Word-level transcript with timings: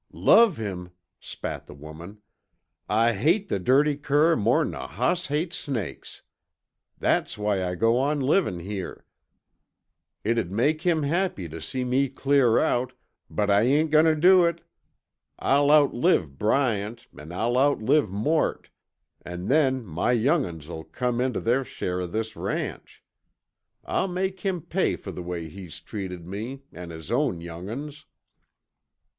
"Love 0.13 0.57
him?" 0.57 0.89
spat 1.19 1.67
the 1.67 1.75
woman. 1.75 2.23
"I 2.89 3.13
hate 3.13 3.49
the 3.49 3.59
dirty 3.59 3.95
cur 3.95 4.35
more'n 4.35 4.73
a 4.73 4.87
hoss 4.87 5.27
hates 5.27 5.59
snakes. 5.59 6.23
That's 6.97 7.37
why 7.37 7.63
I 7.63 7.75
go 7.75 7.99
on 7.99 8.19
livin' 8.19 8.61
here. 8.61 9.05
It'd 10.23 10.51
make 10.51 10.81
him 10.81 11.03
happy 11.03 11.47
to 11.49 11.61
see 11.61 11.83
me 11.83 12.09
clear 12.09 12.57
out, 12.57 12.93
but 13.29 13.51
I 13.51 13.61
ain't 13.61 13.91
goin' 13.91 14.05
tuh 14.05 14.15
do 14.15 14.43
it. 14.43 14.61
I'll 15.37 15.69
outlive 15.69 16.35
Bryant, 16.39 17.05
an' 17.15 17.31
I'll 17.31 17.55
outlive 17.55 18.09
Mort, 18.09 18.71
an' 19.23 19.49
then 19.49 19.85
my 19.85 20.13
young 20.13 20.45
'uns 20.47 20.67
will 20.67 20.83
come 20.83 21.19
intuh 21.19 21.43
their 21.43 21.63
share 21.63 21.99
of 21.99 22.11
this 22.11 22.35
ranch. 22.35 23.03
I'll 23.85 24.07
make 24.07 24.39
him 24.39 24.63
pay 24.63 24.95
fer 24.95 25.11
the 25.11 25.21
way 25.21 25.47
he's 25.47 25.79
treated 25.79 26.25
me 26.25 26.63
an' 26.73 26.89
his 26.89 27.11
own 27.11 27.39
young 27.39 27.69
'uns." 27.69 28.05